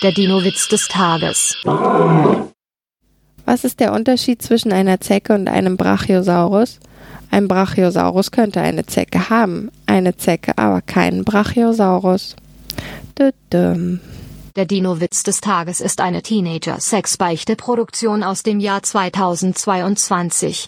[0.00, 1.56] Der Dino-Witz des Tages.
[3.44, 6.78] Was ist der Unterschied zwischen einer Zecke und einem Brachiosaurus?
[7.32, 12.36] Ein Brachiosaurus könnte eine Zecke haben, eine Zecke aber keinen Brachiosaurus.
[13.18, 13.98] Düdüm.
[14.54, 20.66] Der Dino-Witz des Tages ist eine Teenager-Sexbeichte-Produktion aus dem Jahr 2022.